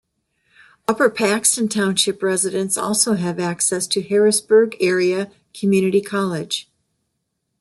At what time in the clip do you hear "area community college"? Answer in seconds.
4.79-6.67